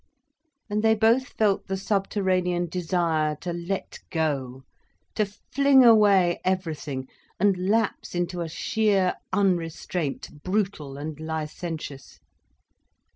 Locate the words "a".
8.41-8.49